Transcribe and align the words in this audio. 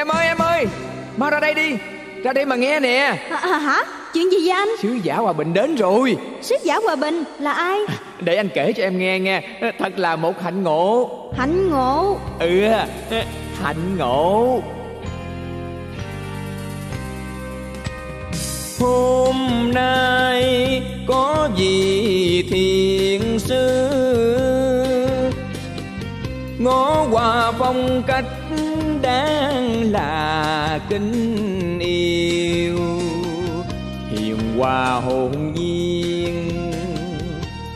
Em 0.00 0.08
ơi 0.08 0.26
em 0.26 0.38
ơi. 0.38 0.66
Mau 1.16 1.30
ra 1.30 1.40
đây 1.40 1.54
đi. 1.54 1.76
Ra 2.24 2.32
đây 2.32 2.46
mà 2.46 2.56
nghe 2.56 2.80
nè. 2.80 3.28
À, 3.30 3.36
à, 3.36 3.58
Hả? 3.58 3.84
Chuyện 4.14 4.30
gì 4.32 4.36
vậy 4.44 4.50
anh? 4.50 4.68
Sứ 4.82 4.98
giả 5.02 5.16
Hòa 5.16 5.32
Bình 5.32 5.54
đến 5.54 5.74
rồi. 5.74 6.16
Sứ 6.42 6.56
giả 6.64 6.78
Hòa 6.84 6.96
Bình 6.96 7.24
là 7.38 7.52
ai? 7.52 7.78
Để 8.20 8.36
anh 8.36 8.48
kể 8.54 8.72
cho 8.72 8.82
em 8.82 8.98
nghe 8.98 9.18
nghe. 9.18 9.42
Thật 9.78 9.98
là 9.98 10.16
một 10.16 10.42
hạnh 10.42 10.62
ngộ. 10.62 11.10
Hạnh 11.38 11.70
ngộ? 11.70 12.18
Ừ 12.38 12.60
hạnh 13.62 13.96
ngộ. 13.98 14.62
Hôm 18.80 19.36
nay 19.74 20.82
có 21.08 21.48
gì 21.56 22.42
thiện 22.50 23.38
sư? 23.38 23.80
Ngó 26.58 27.06
qua 27.10 27.52
phong 27.58 28.02
cách 28.06 28.24
là 29.92 30.80
kính 30.88 31.78
yêu. 31.78 32.78
Hiền 34.10 34.38
hòa 34.58 35.00
hồn 35.04 35.52
nhiên, 35.54 36.50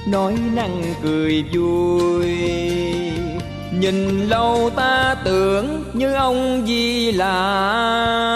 Nói 0.06 0.34
năng 0.54 0.82
cười 1.02 1.44
vui. 1.52 2.28
Nhìn 3.80 4.28
lâu 4.28 4.70
ta 4.76 5.16
tưởng 5.24 5.84
như 5.92 6.14
ông 6.14 6.64
di 6.66 7.12
là 7.12 8.33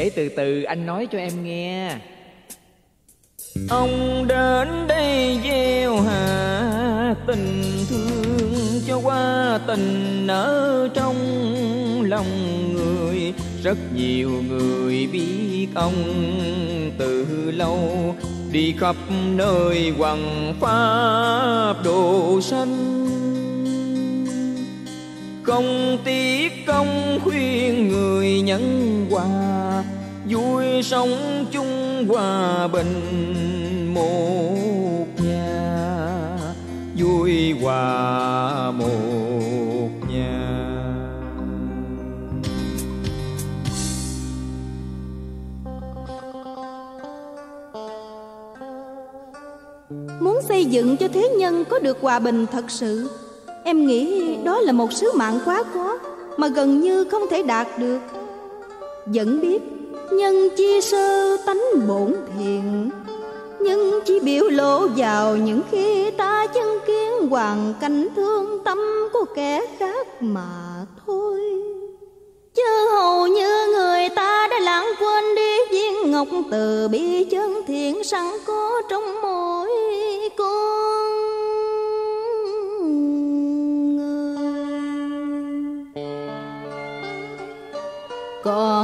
để 0.00 0.10
từ 0.16 0.28
từ 0.28 0.62
anh 0.62 0.86
nói 0.86 1.08
cho 1.12 1.18
em 1.18 1.44
nghe. 1.44 1.96
Ông 3.70 4.24
đến 4.28 4.86
đây 4.88 5.38
gieo 5.44 6.00
hạ 6.00 7.14
tình 7.26 7.62
thương 7.88 8.80
cho 8.86 8.98
qua 8.98 9.58
tình 9.66 10.26
ở 10.26 10.88
trong 10.94 11.16
lòng 12.02 12.26
người. 12.72 13.32
Rất 13.62 13.78
nhiều 13.94 14.30
người 14.48 15.08
biết 15.12 15.68
ông 15.74 16.04
từ 16.98 17.26
lâu, 17.50 18.14
Đi 18.52 18.74
khắp 18.78 18.96
nơi 19.36 19.92
hoàng 19.98 20.54
pháp 20.60 21.74
đồ 21.84 22.40
sanh 22.40 22.99
công 25.50 25.98
tiếc 26.04 26.66
công 26.66 27.20
khuyên 27.24 27.88
người 27.88 28.40
nhân 28.40 29.06
hòa. 29.10 29.84
Vui 30.28 30.82
sống 30.82 31.46
chung 31.52 32.06
hòa 32.08 32.68
bình 32.68 33.94
một 33.94 35.06
nhà. 35.24 36.36
Vui 36.98 37.54
hòa 37.62 38.70
một 38.70 39.90
nhà. 40.08 40.50
Muốn 50.20 50.40
xây 50.48 50.64
dựng 50.64 50.96
cho 50.96 51.08
thế 51.08 51.28
nhân 51.38 51.64
có 51.70 51.78
được 51.78 51.98
hòa 52.00 52.18
bình 52.18 52.46
thật 52.52 52.64
sự 52.68 53.08
em 53.64 53.86
nghĩ 53.86 54.36
đó 54.44 54.60
là 54.60 54.72
một 54.72 54.92
sứ 54.92 55.12
mạng 55.12 55.38
quá 55.44 55.64
khó, 55.74 55.98
mà 56.36 56.48
gần 56.48 56.80
như 56.80 57.04
không 57.04 57.22
thể 57.30 57.42
đạt 57.42 57.66
được. 57.78 58.00
Vẫn 59.06 59.40
biết, 59.40 59.62
nhân 60.12 60.48
chi 60.56 60.80
sơ 60.80 61.36
tánh 61.46 61.60
bổn 61.88 62.14
thiện 62.38 62.90
nhưng 63.60 64.00
chỉ 64.04 64.20
biểu 64.20 64.48
lộ 64.48 64.86
vào 64.96 65.36
những 65.36 65.60
khi 65.70 66.10
ta 66.10 66.46
chứng 66.46 66.78
kiến 66.86 67.28
hoàn 67.30 67.74
cảnh 67.80 68.08
thương 68.16 68.58
tâm 68.64 68.78
của 69.12 69.24
kẻ 69.34 69.66
khác 69.78 70.06
mà 70.20 70.86
thôi. 71.06 71.40
Chứ 72.54 72.88
hầu 72.92 73.26
như 73.26 73.66
người 73.74 74.08
ta 74.08 74.48
đã 74.50 74.58
lãng 74.58 74.86
quên 75.00 75.24
đi 75.36 75.58
viên 75.70 76.10
ngọc 76.10 76.28
từ 76.50 76.88
bi 76.88 77.24
chân 77.24 77.62
thiện 77.66 78.04
sẵn 78.04 78.26
có 78.46 78.82
trong 78.90 79.22
mỗi 79.22 79.70
con. 80.38 81.39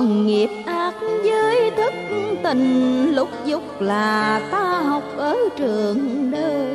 Còn 0.07 0.27
nghiệp 0.27 0.51
ác 0.67 0.95
với 1.25 1.71
thức 1.77 1.93
tình 2.43 3.15
lúc 3.15 3.29
dục 3.45 3.81
là 3.81 4.41
ta 4.51 4.81
học 4.81 5.03
ở 5.17 5.37
trường 5.57 6.31
đời. 6.31 6.67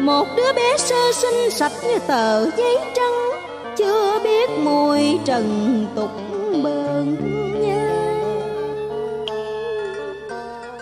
Một 0.00 0.26
đứa 0.36 0.52
bé 0.56 0.76
sơ 0.78 1.12
sinh 1.12 1.50
sạch 1.50 1.72
như 1.88 1.98
tờ 2.06 2.50
giấy 2.50 2.78
trắng, 2.94 3.30
chưa 3.76 4.20
biết 4.24 4.50
mùi 4.64 5.18
trần 5.24 5.86
tục 5.94 6.10
bờn 6.62 7.16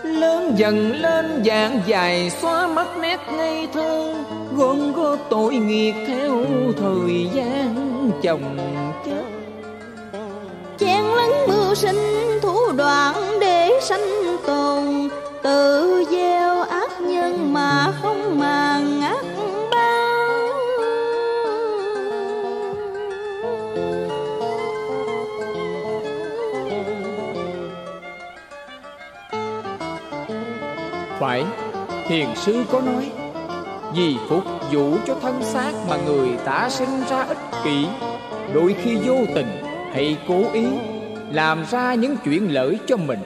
lớn 0.05 0.55
dần 0.57 0.93
lên 1.01 1.43
dạng 1.47 1.81
dài 1.87 2.31
xóa 2.31 2.67
mất 2.67 2.99
nét 3.03 3.21
ngây 3.37 3.69
thơ 3.73 4.15
gom 4.57 4.93
góp 4.93 5.19
tội 5.31 5.55
nghiệp 5.55 5.95
theo 6.07 6.45
thời 6.77 7.29
gian 7.35 8.11
chồng 8.23 8.72
mưu 11.73 11.77
sinh 11.77 12.41
thủ 12.43 12.73
đoạn 12.77 13.15
để 13.41 13.71
sanh 13.83 14.37
tồn. 14.47 15.09
Tự 15.43 16.05
gieo 16.11 16.61
ác 16.61 17.01
nhân 17.01 17.53
mà 17.53 17.93
không 18.03 18.39
màng 18.39 19.01
ác 19.01 19.25
báo 19.71 20.49
phải 31.21 31.45
thiền 32.09 32.29
sư 32.37 32.65
có 32.73 32.81
nói, 32.81 33.11
vì 33.95 34.17
phục 34.29 34.45
vụ 34.73 34.97
cho 35.07 35.15
thân 35.23 35.43
xác 35.43 35.73
mà 35.89 35.97
người 36.07 36.29
ta 36.45 36.69
sinh 36.71 37.03
ra 37.11 37.23
ích 37.29 37.39
kỷ. 37.65 37.87
Đôi 38.55 38.77
khi 38.83 38.97
vô 39.05 39.17
tình 39.35 39.65
hay 39.93 40.17
cố 40.29 40.43
ý 40.53 40.67
làm 41.33 41.65
ra 41.71 41.95
những 41.95 42.17
chuyện 42.25 42.55
lợi 42.55 42.79
cho 42.87 42.97
mình 42.97 43.21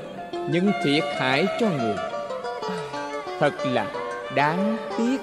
nhưng 0.51 0.73
thiệt 0.85 1.05
hại 1.19 1.47
cho 1.61 1.67
người. 1.79 1.97
Thật 3.41 3.53
là 3.67 3.87
đáng 4.35 4.77
tiếc. 4.99 5.21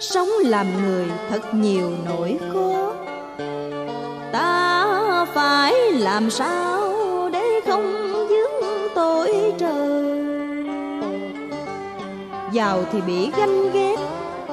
Sống 0.00 0.28
làm 0.44 0.66
người 0.82 1.06
thật 1.30 1.54
nhiều 1.54 1.92
nỗi 2.06 2.38
khó 2.52 2.94
ta 4.32 5.24
phải 5.34 5.74
làm 5.92 6.30
sao 6.30 6.80
để 7.32 7.60
không 7.66 8.12
dướng 8.28 8.88
tội 8.94 9.52
trời? 9.58 10.22
Giàu 12.52 12.84
thì 12.92 13.00
bị 13.00 13.30
ganh 13.36 13.72
ghét, 13.72 13.96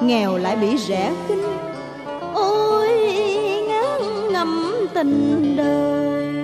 nghèo 0.02 0.38
lại 0.38 0.56
bị 0.56 0.76
rẻ 0.76 1.12
khinh 1.28 1.49
tình 5.00 5.56
đời. 5.56 6.34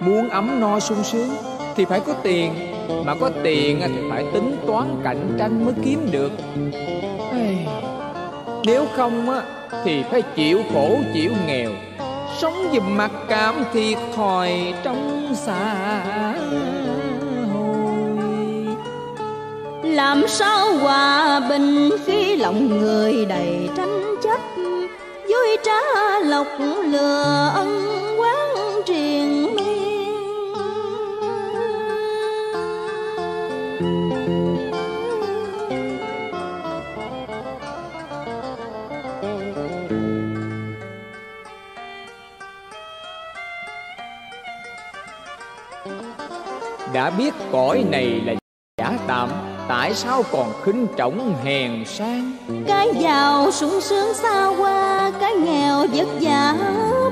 Muốn 0.00 0.28
ấm 0.28 0.60
no 0.60 0.80
sung 0.80 1.04
sướng 1.04 1.28
Thì 1.76 1.84
phải 1.84 2.00
có 2.00 2.12
tiền 2.22 2.52
Mà 3.04 3.14
có 3.14 3.30
tiền 3.42 3.80
thì 3.86 4.00
phải 4.10 4.24
tính 4.32 4.56
toán 4.66 4.86
cạnh 5.04 5.36
tranh 5.38 5.64
mới 5.64 5.74
kiếm 5.84 6.08
được. 6.10 6.32
Nếu 8.64 8.86
không 8.96 9.30
á 9.30 9.42
Thì 9.84 10.02
phải 10.10 10.22
chịu 10.22 10.62
khổ 10.72 10.98
chịu 11.14 11.32
nghèo. 11.46 11.70
Sống 12.38 12.54
dùm 12.74 12.96
mặc 12.96 13.10
cảm 13.28 13.54
thiệt 13.72 13.98
thòi 14.16 14.74
trong 14.82 15.32
xã 15.34 15.74
hội 16.22 17.68
Làm 19.82 20.28
sao 20.28 20.76
hòa 20.76 21.40
bình 21.48 21.90
khi 22.06 22.36
lòng 22.36 22.80
người 22.80 23.24
đầy 23.24 23.68
tranh 23.76 24.09
vui 25.30 25.56
trá 25.62 26.18
lọc 26.24 26.46
lừa 26.84 27.50
ân 27.54 27.96
quán 28.18 28.82
triền 28.86 29.54
miên. 29.56 29.70
Đã 46.92 47.10
biết 47.10 47.34
cõi 47.52 47.84
này 47.90 48.20
là 48.24 48.34
giả 48.78 48.98
tạm, 49.06 49.28
tại 49.68 49.94
sao 49.94 50.22
còn 50.32 50.52
khinh 50.62 50.86
trọng 50.96 51.36
hèn 51.44 51.84
sang? 51.84 52.29
Cái 52.66 52.88
giàu 52.98 53.50
sung 53.50 53.80
sướng 53.80 54.14
xa 54.14 54.46
qua 54.58 55.12
Cái 55.20 55.34
nghèo 55.34 55.86
vất 55.94 56.08
vả 56.20 56.54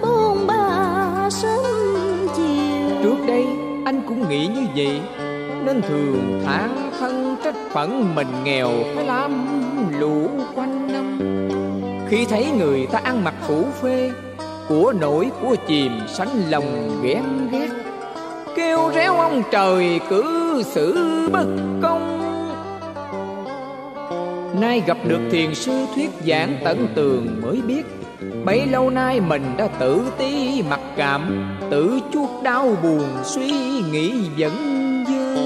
buông 0.02 0.46
ba 0.46 1.30
sớm 1.30 1.64
chiều. 2.36 2.96
Trước 3.02 3.16
đây 3.26 3.46
anh 3.84 4.02
cũng 4.08 4.28
nghĩ 4.28 4.46
như 4.46 4.66
vậy, 4.76 5.00
Nên 5.64 5.82
thường 5.82 6.42
than 6.46 6.90
thân 7.00 7.36
trách 7.44 7.54
phận 7.72 8.14
mình 8.14 8.44
nghèo 8.44 8.70
Phải 8.94 9.04
làm 9.04 9.46
lũ 10.00 10.28
quanh 10.54 10.92
năm. 10.92 11.19
Khi 12.08 12.25
thấy 12.25 12.46
người 12.58 12.86
ta 12.86 13.00
ăn 13.04 13.25
mặc 13.25 13.34
phủ 13.46 13.64
phê, 13.82 14.10
Của 14.69 14.92
nổi 15.00 15.30
của 15.42 15.56
chìm 15.66 16.00
sánh 16.08 16.50
lòng 16.50 17.00
ghét 17.02 17.22
ghét. 17.52 17.69
Kêu 18.56 18.90
réo 18.94 19.14
ông 19.14 19.42
trời 19.50 20.00
cử 20.08 20.62
xử 20.62 20.94
bất 21.32 21.46
công 21.82 21.97
Nay 24.60 24.82
gặp 24.87 24.99
được 25.08 25.20
thiền 25.31 25.55
sư 25.55 25.87
thuyết 25.94 26.10
giảng 26.26 26.56
tận 26.64 26.88
tường 26.94 27.40
mới 27.43 27.60
biết, 27.66 27.82
Bấy 28.44 28.66
lâu 28.66 28.90
nay 28.90 29.20
mình 29.20 29.43
đã 29.56 29.66
tự 29.66 30.02
ti 30.19 30.62
mặc 30.70 30.81
cảm, 30.96 31.55
Tự 31.70 32.00
chuốc 32.12 32.31
đau 32.43 32.76
buồn 32.82 33.05
suy 33.25 33.50
nghĩ 33.93 34.12
vẫn 34.38 34.55
dư. 35.08 35.37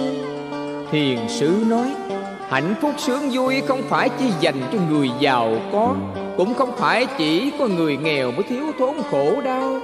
Thiền 0.91 1.19
sư 1.29 1.51
nói, 1.69 1.95
Hạnh 2.49 2.75
phúc 2.81 2.93
sướng 2.99 3.31
vui 3.33 3.61
không 3.61 3.83
phải 3.89 4.09
chỉ 4.19 4.25
dành 4.41 4.61
cho 4.73 4.79
người 4.91 5.11
giàu 5.21 5.57
có, 5.73 5.95
Cũng 6.37 6.55
không 6.55 6.77
phải 6.77 7.07
chỉ 7.19 7.53
có 7.59 7.69
người 7.69 7.97
nghèo 7.97 8.33
mới 8.33 8.43
thiếu 8.43 8.65
thốn 8.79 8.95
khổ 9.11 9.41
đau. 9.41 9.81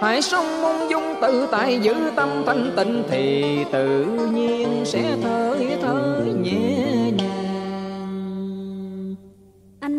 Hãy 0.00 0.22
sống 0.22 0.62
mong 0.62 0.90
dung 0.90 1.14
tự 1.22 1.48
tại 1.50 1.78
giữ 1.78 1.94
tâm 2.16 2.28
thanh 2.46 2.72
tịnh 2.76 3.02
Thì 3.10 3.56
tự 3.72 4.04
nhiên 4.32 4.68
sẽ 4.84 5.16
thở 5.22 5.56
thở 5.82 6.22
nhẹ 6.42 6.91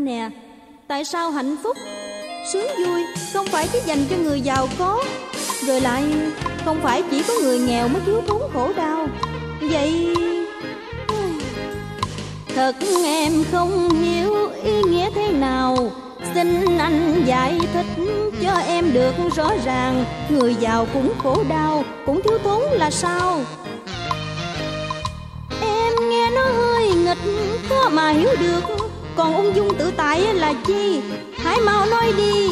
Anh 0.04 0.06
nè. 0.06 0.30
Tại 0.88 1.06
sao 1.06 1.32
hạnh 1.32 1.56
phúc 1.64 1.78
Sướng 2.54 2.68
vui 2.86 3.02
không 3.34 3.48
phải 3.48 3.68
chỉ 3.74 3.80
dành 3.86 4.06
cho 4.10 4.16
người 4.18 4.42
giàu 4.42 4.68
có? 4.80 5.04
Rồi 5.68 5.82
lại 5.82 6.04
không 6.66 6.80
phải 6.84 7.04
chỉ 7.12 7.24
có 7.28 7.34
người 7.42 7.60
nghèo 7.60 7.88
mới 7.88 8.02
thiếu 8.06 8.22
thốn 8.28 8.42
khổ 8.54 8.74
đau. 8.78 9.08
Vậy 9.62 10.16
Thật 12.56 12.76
em 13.06 13.44
không 13.52 13.90
hiểu 13.90 14.50
ý 14.64 14.84
nghĩa 14.84 15.10
thế 15.16 15.32
nào. 15.32 15.92
Xin 16.34 16.78
anh 16.78 17.24
giải 17.26 17.60
thích 17.74 18.04
cho 18.44 18.54
em 18.54 18.94
được 18.94 19.14
rõ 19.36 19.52
ràng. 19.66 20.06
Người 20.30 20.56
giàu 20.60 20.88
cũng 20.94 21.14
khổ 21.24 21.44
đau, 21.50 21.84
cũng 22.06 22.22
thiếu 22.24 22.38
thốn 22.44 22.62
là 22.72 22.92
sao? 22.92 23.42
Em 25.62 25.94
nghe 26.10 26.30
nó 26.30 26.42
hơi 26.42 26.90
nghịch, 26.90 27.18
khó 27.70 27.90
mà 27.90 28.10
hiểu 28.10 28.30
được 28.40 28.83
còn 29.16 29.36
ung 29.36 29.56
dung 29.56 29.78
tự 29.78 29.92
tại 29.98 30.34
là 30.34 30.54
chi? 30.68 31.02
Hãy 31.38 31.58
mau 31.66 31.86
nói 31.86 32.14
đi. 32.18 32.50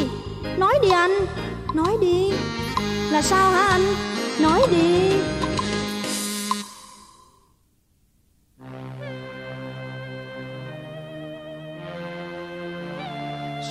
Nói 0.58 0.80
đi 0.81 0.90
anh, 0.90 1.12
nói 1.74 1.98
đi. 2.02 2.31
Là 3.12 3.22
sao 3.22 3.52
hả 3.52 3.68
anh, 3.68 3.81
nói 4.40 4.62
đi. 4.72 5.12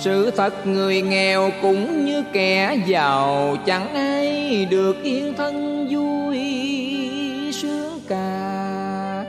Sự 0.03 0.31
thật 0.31 0.67
người 0.67 1.01
nghèo 1.01 1.51
cũng 1.61 2.05
như 2.05 2.23
kẻ 2.33 2.77
giàu 2.87 3.57
Chẳng 3.65 3.93
ai 3.93 4.65
được 4.65 5.03
yên 5.03 5.33
thân 5.37 5.87
vui 5.91 6.39
sướng 7.53 7.99
cả. 8.09 9.25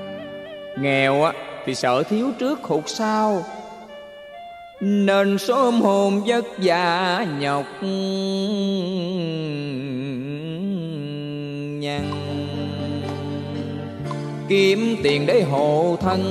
Nghèo 0.78 1.22
á 1.22 1.32
thì 1.66 1.74
sợ 1.74 2.02
thiếu 2.02 2.30
trước 2.38 2.62
hụt 2.62 2.84
sau. 2.86 3.44
Nên 4.80 5.38
sớm 5.38 5.80
hồn 5.80 6.22
vất 6.26 6.44
vả 6.62 7.26
nhọc 7.40 7.66
nhằn. 11.80 12.10
Kiếm 14.48 14.96
tiền 15.02 15.26
để 15.26 15.42
hộ 15.42 15.96
thân, 16.00 16.22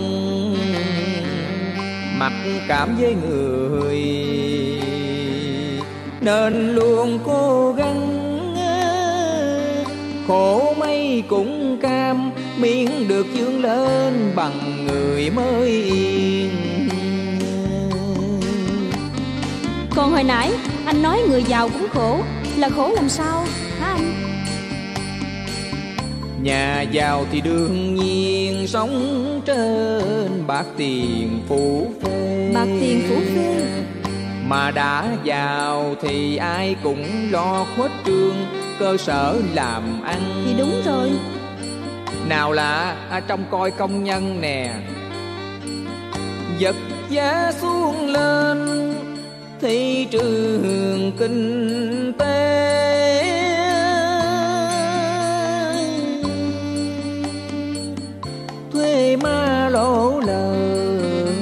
mặc 2.17 2.33
cảm 2.67 2.97
với 2.99 3.15
người. 3.29 4.01
Nên 6.21 6.75
luôn 6.75 7.19
cố 7.25 7.73
gắng, 7.77 8.17
khổ 10.27 10.73
mấy 10.77 11.23
cũng 11.27 11.77
cam 11.81 12.31
miễn 12.61 13.07
được 13.07 13.25
dương 13.33 13.61
lên 13.61 14.31
bằng 14.35 14.85
người 14.85 15.29
mới 15.29 15.69
yên. 15.69 16.49
Còn 19.95 20.11
hồi 20.11 20.23
nãy 20.23 20.51
anh 20.85 21.01
nói 21.01 21.21
người 21.29 21.43
giàu 21.43 21.69
cũng 21.69 21.87
khổ. 21.93 22.19
Là 22.57 22.69
khổ 22.69 22.91
làm 22.95 23.09
sao 23.09 23.45
hả 23.79 23.87
anh? 23.87 24.13
Nhà 26.43 26.81
giàu 26.81 27.25
thì 27.31 27.41
đương 27.41 27.95
nhiên 27.95 28.67
sống 28.67 29.41
trên 29.45 30.47
bạc 30.47 30.65
tiền 30.77 31.41
phủ 31.47 31.91
phê. 32.03 32.51
Bạc 32.53 32.67
tiền 32.81 33.01
phủ 33.09 33.15
phê. 33.35 33.65
Mà 34.47 34.71
đã 34.71 35.17
giàu 35.23 35.95
thì 36.01 36.35
ai 36.37 36.75
cũng 36.83 37.31
lo 37.31 37.65
khuếch 37.75 37.91
trương 38.05 38.35
cơ 38.79 38.97
sở 38.97 39.35
làm 39.53 40.03
ăn. 40.03 40.43
Thì 40.45 40.53
đúng 40.57 40.81
rồi 40.85 41.09
nào 42.31 42.51
là 42.51 42.95
à, 43.09 43.19
trong 43.27 43.43
coi 43.51 43.71
công 43.71 44.03
nhân 44.03 44.41
nè. 44.41 44.73
Giật 46.57 46.75
giá 47.09 47.51
xuống 47.61 48.07
lên 48.07 48.93
Thị 49.61 50.07
trường 50.11 51.11
kinh 51.19 52.13
tế. 52.19 52.37
Thuê 58.73 59.15
ma 59.15 59.69
lỗ 59.69 60.19
lời 60.19 61.33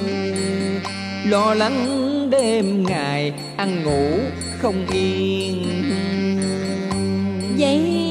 lo 1.26 1.54
lắng 1.54 1.86
đêm 2.32 2.84
ngày 2.84 3.34
ăn 3.58 3.84
ngủ 3.84 4.20
không 4.62 4.86
yên. 4.92 5.66
Vậy 7.58 8.09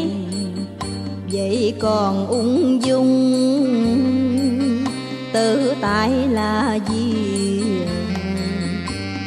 vậy 1.49 1.75
còn 1.79 2.27
ung 2.27 2.83
dung. 2.83 3.35
Tự 5.33 5.75
tại 5.81 6.11
là 6.31 6.79
gì? 6.91 7.63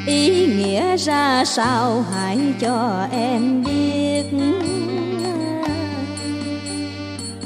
Ý 0.07 0.45
nghĩa 0.45 0.97
ra 0.97 1.45
sao 1.45 2.05
hãy 2.13 2.39
cho 2.59 3.07
em 3.11 3.63
biết. 3.63 4.25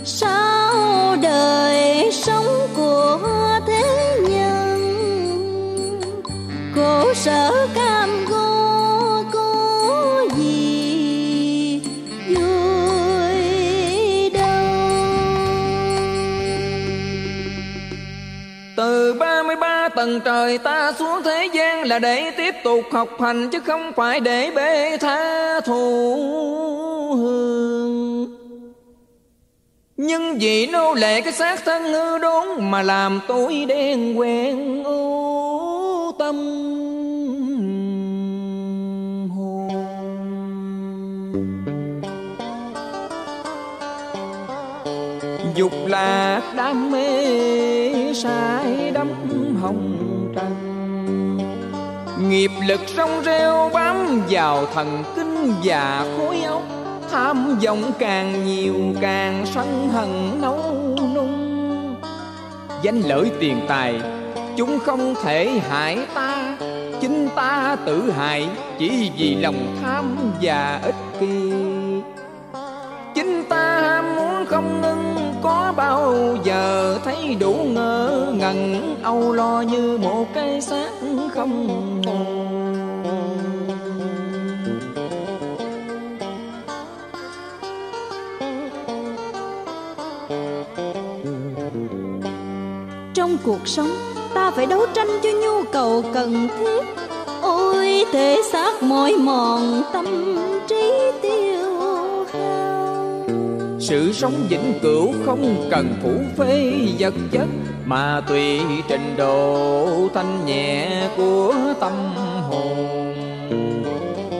Sao 0.03 1.15
đời 1.21 2.11
sống 2.11 2.45
của 2.75 3.19
thế 3.67 4.17
nhân, 4.29 4.81
khổ 6.75 7.13
sở 7.13 7.67
cam 7.75 7.84
tầng 20.05 20.21
trời 20.25 20.57
ta 20.57 20.93
xuống 20.99 21.23
thế 21.23 21.49
gian 21.53 21.87
là 21.87 21.99
để 21.99 22.31
tiếp 22.31 22.55
tục 22.63 22.81
học 22.91 23.09
hành, 23.21 23.49
chứ 23.49 23.59
không 23.59 23.91
phải 23.95 24.19
để 24.19 24.51
bê 24.55 24.97
tha 24.97 25.59
thù 25.59 25.75
hương. 27.15 28.35
Nhưng 29.97 30.37
vì 30.39 30.67
nô 30.67 30.93
lệ 30.93 31.21
cái 31.21 31.33
xác 31.33 31.65
thân 31.65 31.83
hư 31.83 32.17
đốn 32.17 32.47
Mà 32.59 32.81
làm 32.81 33.21
tôi 33.27 33.65
đen 33.67 34.19
quen 34.19 34.83
ô 34.83 36.11
tâm 36.19 36.35
Dục 45.55 45.71
là 45.87 46.41
đam 46.55 46.91
mê 46.91 48.13
sai 48.13 48.91
đắm 48.93 49.07
hồng 49.61 49.94
Nghiệp 52.29 52.51
lực 52.67 52.81
rong 52.97 53.23
rêu 53.25 53.69
bám 53.73 54.21
vào 54.29 54.65
thần 54.73 55.03
kinh 55.15 55.53
và 55.63 56.05
khối 56.17 56.41
óc. 56.41 56.61
Tham 57.11 57.59
vọng 57.65 57.91
càng 57.99 58.45
nhiều 58.45 58.75
càng 59.01 59.45
sân 59.45 59.89
hận 59.93 60.41
nấu 60.41 60.59
nung. 61.15 61.95
Danh 62.81 63.01
lợi 63.01 63.31
tiền 63.39 63.59
tài 63.67 64.01
chúng 64.57 64.79
không 64.79 65.15
thể 65.23 65.61
hại 65.69 65.99
ta. 66.13 66.57
Chính 67.01 67.27
ta 67.35 67.77
tự 67.85 68.11
hại 68.11 68.49
chỉ 68.79 69.11
vì 69.17 69.35
lòng 69.35 69.77
tham 69.81 70.17
và 70.41 70.79
ích 70.83 71.19
kỷ. 71.19 71.51
Chính 73.15 73.43
ta 73.49 73.81
ham 73.81 74.15
muốn 74.15 74.45
không 74.45 74.81
ngưng, 74.81 75.33
có 75.43 75.73
bao 75.77 76.15
giờ 76.43 76.97
thấy 77.05 77.35
đủ 77.39 77.53
ngỡ 77.53 78.27
ngẩn. 78.37 78.95
Âu 79.03 79.33
lo 79.33 79.61
như 79.61 79.97
một 80.01 80.25
cái 80.33 80.61
xác 80.61 80.89
không 81.35 81.94
cuộc 93.45 93.67
sống, 93.67 93.89
ta 94.33 94.51
phải 94.51 94.65
đấu 94.65 94.85
tranh 94.93 95.07
cho 95.23 95.29
nhu 95.29 95.63
cầu 95.71 96.03
cần 96.13 96.47
thiết. 96.59 96.85
Ôi, 97.41 98.05
thể 98.11 98.41
xác 98.51 98.83
mỏi 98.83 99.13
mòn, 99.13 99.81
tâm 99.93 100.05
trí 100.67 100.91
tiêu 101.21 101.69
hao. 102.33 103.27
Sự 103.79 104.13
sống 104.13 104.33
vĩnh 104.49 104.73
cửu 104.81 105.13
không 105.25 105.67
cần 105.71 105.95
phủ 106.03 106.11
phê 106.37 106.73
vật 106.99 107.13
chất, 107.31 107.47
mà 107.85 108.21
tùy 108.27 108.59
trình 108.87 109.15
độ 109.17 109.87
thanh 110.13 110.45
nhẹ 110.45 111.07
của 111.17 111.53
tâm 111.79 111.93
hồn. 112.49 112.77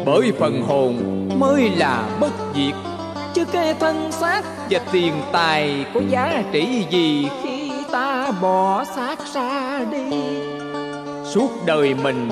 Bởi 0.05 0.31
phần 0.39 0.62
hồn 0.62 0.95
mới 1.39 1.69
là 1.77 2.09
bất 2.19 2.31
diệt, 2.55 2.75
chứ 3.33 3.45
cái 3.51 3.74
thân 3.74 4.12
xác 4.12 4.41
và 4.69 4.79
tiền 4.91 5.13
tài 5.31 5.85
có 5.93 6.01
giá 6.09 6.43
trị 6.51 6.85
gì 6.89 7.27
khi 7.43 7.54
ta 8.25 8.32
bỏ 8.32 8.84
xác 8.96 9.20
ra 9.34 9.79
đi. 9.91 10.17
Suốt 11.24 11.50
đời 11.65 11.94
mình, 11.94 12.29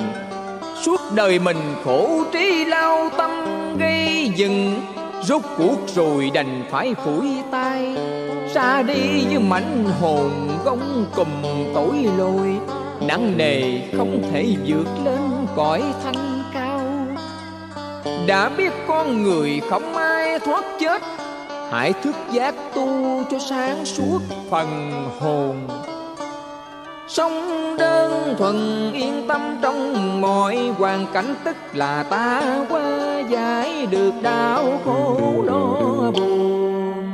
suốt 0.82 1.00
đời 1.14 1.38
mình 1.38 1.56
khổ 1.84 2.24
trí 2.32 2.64
lao 2.64 3.10
tâm 3.16 3.30
gây 3.78 4.30
dựng. 4.36 4.80
Rốt 5.22 5.42
cuộc 5.58 5.76
rồi 5.94 6.30
đành 6.34 6.64
phải 6.70 6.94
phủi 6.94 7.28
tay, 7.50 7.96
ra 8.54 8.82
đi 8.82 9.24
với 9.26 9.38
mảnh 9.38 9.84
hồn 10.00 10.30
gông 10.64 11.06
cùm 11.14 11.28
tối 11.74 12.08
lôi. 12.18 12.58
Nặng 13.00 13.36
nề 13.36 13.62
không 13.96 14.22
thể 14.32 14.56
vượt 14.66 14.86
lên 15.04 15.46
cõi 15.56 15.82
thanh 16.04 16.42
cao. 16.54 16.80
Đã 18.26 18.50
biết 18.56 18.72
con 18.88 19.22
người 19.22 19.60
không 19.70 19.94
ai 19.94 20.38
thoát 20.38 20.64
chết, 20.80 21.02
hãy 21.70 21.92
thức 21.92 22.14
giác 22.32 22.54
tu 22.74 22.88
cho 23.30 23.38
sáng 23.38 23.84
suốt 23.84 24.18
phần 24.50 24.92
hồn 25.20 25.56
sống 27.14 27.76
đơn 27.78 28.34
thuần, 28.38 28.56
yên 28.92 29.24
tâm 29.28 29.58
trong 29.62 30.20
mọi 30.20 30.56
hoàn 30.78 31.06
cảnh, 31.12 31.34
tức 31.44 31.56
là 31.72 32.02
ta 32.10 32.42
qua 32.68 33.20
giải 33.28 33.86
được 33.86 34.12
đau 34.22 34.80
khổ 34.84 35.44
lo 35.46 36.10
buồn. 36.10 37.12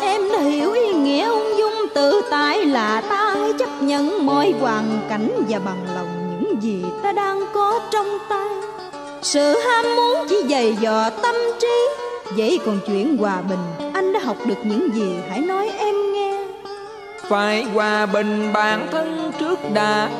Em 0.00 0.22
đã 0.32 0.38
hiểu 0.38 0.72
ý 0.72 0.92
nghĩa 0.92 1.28
ung 1.28 1.58
dung, 1.58 1.74
tự 1.94 2.22
tại 2.30 2.64
là 2.64 3.02
ta 3.08 3.36
chấp 3.58 3.68
nhận 3.82 4.26
mọi 4.26 4.54
hoàn 4.60 5.00
cảnh 5.08 5.30
và 5.48 5.58
bằng 5.58 5.84
lòng 5.94 6.03
gì 6.64 6.84
ta 7.02 7.12
đang 7.12 7.40
có 7.54 7.80
trong 7.90 8.18
tay? 8.28 8.48
Sự 9.22 9.58
ham 9.58 9.96
muốn 9.96 10.26
chỉ 10.28 10.36
dày 10.50 10.76
dò 10.80 11.10
tâm 11.22 11.34
trí 11.60 11.88
vậy 12.36 12.58
còn 12.66 12.78
chuyện 12.86 13.16
hòa 13.16 13.42
bình. 13.48 13.90
Anh 13.94 14.12
đã 14.12 14.20
học 14.24 14.36
được 14.46 14.58
những 14.64 14.88
gì? 14.94 15.14
Hãy 15.28 15.40
nói 15.40 15.70
em 15.78 15.94
nghe. 16.12 16.46
Phải 17.28 17.64
hòa 17.64 18.06
bình 18.06 18.52
bản 18.52 18.86
thân 18.92 19.32
trước 19.38 19.58
đã, 19.74 20.10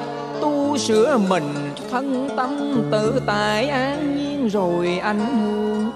tu 0.40 0.76
sửa 0.78 1.18
mình 1.28 1.54
thân 1.90 2.28
tâm 2.36 2.82
tự 2.92 3.20
tại 3.26 3.68
an 3.68 4.16
nhiên 4.16 4.48
rồi 4.48 5.00
anh 5.02 5.40
hương 5.40 5.90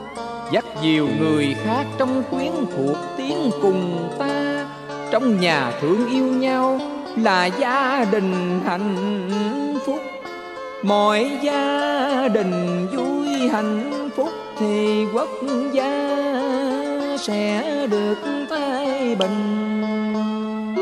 dắt 0.53 0.65
nhiều 0.83 1.09
người 1.21 1.57
khác 1.65 1.85
trong 1.99 2.23
quyến 2.31 2.53
thuộc 2.77 2.97
tiếng 3.17 3.51
cùng 3.63 4.09
ta, 4.19 4.67
trong 5.11 5.41
nhà 5.41 5.73
thương 5.81 6.09
yêu 6.11 6.25
nhau 6.25 6.81
là 7.17 7.47
gia 7.47 8.07
đình 8.13 8.61
hạnh 8.67 8.97
phúc 9.61 9.68
mọi 10.83 11.39
gia 11.43 12.29
đình 12.29 12.87
vui 12.97 13.49
hạnh 13.49 14.11
phúc 14.17 14.29
thì 14.59 15.05
quốc 15.15 15.29
gia 15.73 16.19
sẽ 17.19 17.65
được 17.91 18.19
thái 18.51 19.15
bình. 19.15 19.81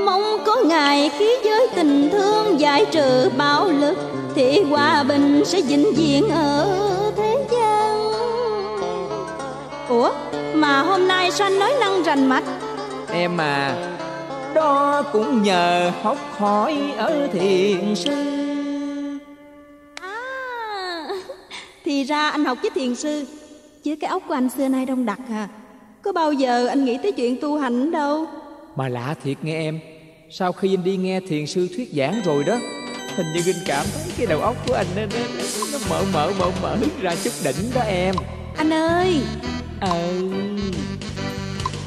Mong 0.06 0.22
có 0.46 0.56
ngày 0.64 1.10
ký 1.18 1.38
giới 1.44 1.68
tình 1.74 2.08
thương 2.12 2.60
giải 2.60 2.86
trừ 2.90 3.30
bạo 3.36 3.68
lực 3.68 3.98
thì 4.34 4.60
hòa 4.60 5.04
bình 5.08 5.42
sẽ 5.44 5.60
vĩnh 5.62 5.92
viễn 5.96 6.28
ở 6.28 6.68
thế 7.16 7.46
gian. 7.52 8.12
Ủa 9.88 10.10
mà 10.54 10.82
hôm 10.82 11.08
nay 11.08 11.30
sao 11.30 11.46
anh 11.46 11.58
nói 11.58 11.72
năng 11.80 12.02
rành 12.02 12.26
mạch? 12.26 12.44
Em 13.12 13.40
à 13.40 13.74
Đó 14.54 15.02
cũng 15.12 15.42
nhờ 15.42 15.90
học 16.02 16.18
hỏi 16.38 16.76
ở 16.96 17.28
thiền 17.32 17.94
sư 17.94 18.45
thì 21.87 22.05
ra 22.05 22.28
anh 22.31 22.45
học 22.45 22.59
với 22.62 22.71
thiền 22.75 22.95
sư. 22.95 23.25
Chứ 23.83 23.97
cái 23.97 24.11
óc 24.11 24.23
của 24.28 24.35
anh 24.35 24.49
xưa 24.50 24.69
nay 24.69 24.87
đông 24.87 25.07
đặc 25.07 25.21
à. 25.31 25.49
Có 26.02 26.12
bao 26.12 26.33
giờ 26.33 26.66
anh 26.66 26.85
nghĩ 26.85 26.99
tới 27.02 27.12
chuyện 27.12 27.37
tu 27.40 27.59
hành 27.59 27.90
đâu? 27.90 28.26
Mà 28.76 28.88
lạ 28.88 29.14
thiệt 29.25 29.37
nghe 29.43 29.55
em. 29.59 29.81
Sau 30.31 30.52
khi 30.52 30.75
anh 30.75 30.85
đi 30.85 30.97
nghe 30.97 31.21
thiền 31.21 31.47
sư 31.47 31.69
thuyết 31.76 31.90
giảng 31.97 32.21
rồi 32.25 32.45
đó 32.45 32.59
Hình 33.16 33.26
như 33.35 33.52
anh 33.52 33.62
cảm 33.66 33.87
thấy 33.95 34.12
cái 34.19 34.26
đầu 34.26 34.40
óc 34.40 34.57
của 34.66 34.75
anh 34.75 34.87
nó, 34.97 35.02
nó, 35.02 35.09
nó 35.73 35.78
mở 35.90 36.05
mở 36.12 36.33
mở 36.38 36.50
mở 36.62 36.76
ra 37.02 37.14
chút 37.25 37.33
đỉnh 37.45 37.71
đó 37.75 37.81
em. 37.81 38.14
Anh 38.57 38.73
ơi! 38.73 39.21
Ờ 39.81 40.12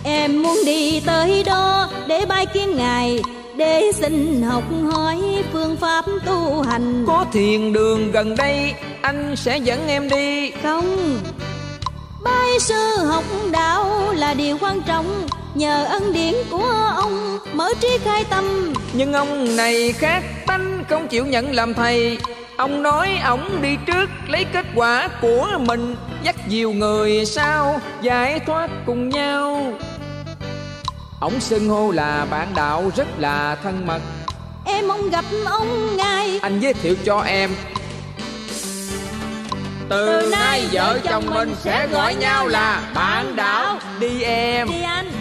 Em 0.03 0.44
muốn 0.44 0.58
đi 0.65 1.00
tới 1.06 1.44
đó 1.44 1.91
để 2.08 2.25
bài 2.25 2.46
kiến 2.46 2.75
ngài 2.77 3.20
Để 3.59 3.91
xin 3.93 4.41
học 4.41 4.63
hỏi 4.91 5.17
phương 5.53 5.77
pháp 5.77 6.05
tu 6.25 6.61
hành. 6.61 7.05
Có 7.07 7.25
thiền 7.33 7.73
đường 7.73 8.11
gần 8.11 8.35
đây 8.35 8.73
Anh 9.01 9.35
sẽ 9.35 9.57
dẫn 9.57 9.87
em 9.87 10.09
đi. 10.09 10.51
Không. 10.63 11.19
Bái 12.23 12.59
sư 12.59 13.05
học 13.05 13.23
đạo 13.51 14.13
là 14.13 14.33
điều 14.33 14.57
quan 14.61 14.81
trọng. 14.81 15.27
Nhờ 15.55 15.85
ân 15.85 16.13
điển 16.13 16.33
của 16.51 16.93
ông 16.95 17.39
mở 17.53 17.69
trí 17.79 17.97
khai 18.03 18.23
tâm. 18.29 18.73
Nhưng 18.93 19.13
ông 19.13 19.55
này 19.55 19.91
khác 19.91 20.23
tánh 20.47 20.83
không 20.89 21.07
chịu 21.07 21.25
nhận 21.25 21.55
làm 21.55 21.73
thầy. 21.73 22.17
Ông 22.57 22.83
nói 22.83 23.09
ổng 23.25 23.61
đi 23.61 23.69
trước 23.87 24.09
lấy 24.27 24.45
kết 24.53 24.65
quả 24.75 25.09
của 25.21 25.47
mình. 25.59 25.95
Dắt 26.23 26.35
nhiều 26.47 26.71
người 26.71 27.25
sau 27.25 27.81
giải 28.01 28.39
thoát 28.39 28.69
cùng 28.85 29.09
nhau 29.09 29.73
Ông 31.19 31.39
xưng 31.39 31.69
hô 31.69 31.91
là 31.91 32.25
bạn 32.31 32.47
đạo 32.55 32.91
rất 32.95 33.07
là 33.17 33.55
thân 33.63 33.88
mật. 33.88 34.01
Em 34.65 34.88
mong 34.88 35.09
gặp 35.09 35.25
ông 35.45 35.97
ngài 35.97 36.39
Anh 36.41 36.59
giới 36.59 36.73
thiệu 36.73 36.95
cho 37.05 37.19
em. 37.19 37.49
Từ 39.89 40.29
nay 40.31 40.67
vợ 40.71 40.99
chồng 41.03 41.25
mình 41.25 41.55
sẽ 41.59 41.88
gọi 41.88 42.15
nhau 42.15 42.47
là 42.47 42.81
bạn 42.95 43.35
đạo. 43.35 43.79
Đi 43.99 44.21
em. 44.21 44.67
Đi 44.69 44.81
anh 44.81 45.11